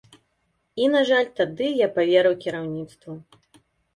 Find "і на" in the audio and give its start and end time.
0.81-1.01